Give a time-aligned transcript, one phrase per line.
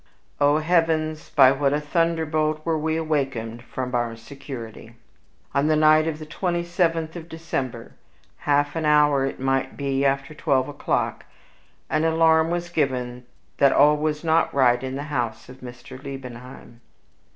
[0.39, 1.29] O heavens!
[1.29, 4.95] by what a thunderbolt were we awakened from our security!
[5.53, 7.91] On the night of the twenty seventh of December,
[8.37, 11.25] half an hour, it might be, after twelve o'clock,
[11.87, 13.27] an alarm was given
[13.57, 16.01] that all was not right in the house of Mr.
[16.03, 16.81] Liebenheim.